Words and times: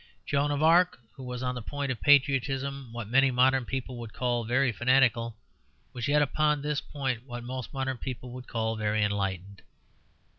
Joan 0.25 0.49
of 0.49 0.63
Arc, 0.63 0.97
who 1.13 1.23
was 1.23 1.43
on 1.43 1.53
the 1.53 1.61
point 1.61 1.91
of 1.91 2.01
patriotism 2.01 2.91
what 2.91 3.07
many 3.07 3.29
modern 3.29 3.65
people 3.65 3.97
would 3.97 4.13
call 4.13 4.43
very 4.43 4.71
fanatical, 4.71 5.37
was 5.93 6.07
yet 6.07 6.23
upon 6.23 6.63
this 6.63 6.81
point 6.81 7.27
what 7.27 7.43
most 7.43 7.71
modern 7.71 7.99
people 7.99 8.31
would 8.31 8.47
call 8.47 8.75
very 8.75 9.03
enlightened. 9.03 9.61